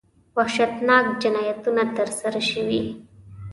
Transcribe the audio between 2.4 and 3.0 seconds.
شوي.